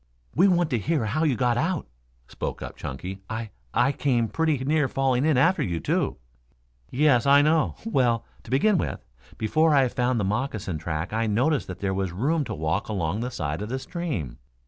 "We 0.33 0.47
want 0.47 0.71
to 0.71 0.79
hear 0.79 1.05
how 1.05 1.23
you 1.25 1.35
got 1.35 1.57
out," 1.59 1.85
spoke 2.27 2.63
up 2.63 2.75
Chunky. 2.75 3.21
"I 3.29 3.51
I 3.71 3.91
came 3.91 4.29
pretty 4.29 4.57
near 4.65 4.87
falling 4.87 5.25
in 5.25 5.37
after 5.37 5.61
you, 5.61 5.79
too." 5.79 6.17
"Yes, 6.89 7.27
I 7.27 7.43
know. 7.43 7.75
Well, 7.85 8.25
to 8.41 8.49
begin 8.49 8.79
with, 8.79 9.05
before 9.37 9.75
I 9.75 9.87
found 9.89 10.19
the 10.19 10.23
moccasin 10.25 10.79
track 10.79 11.13
I 11.13 11.27
noticed 11.27 11.67
that 11.67 11.81
there 11.81 11.93
was 11.93 12.11
room 12.13 12.43
to 12.45 12.55
walk 12.55 12.87
along 12.89 13.17
by 13.19 13.27
the 13.27 13.31
side 13.31 13.61
of 13.61 13.69
the 13.69 13.77
stream. 13.77 14.39